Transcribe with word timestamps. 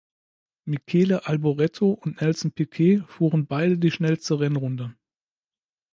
Michele 0.65 1.21
Alboreto 1.27 1.91
und 1.91 2.21
Nelson 2.21 2.51
Piquet 2.53 3.03
fuhren 3.07 3.45
beide 3.45 3.77
die 3.77 3.91
schnellste 3.91 4.39
Rennrunde. 4.39 4.95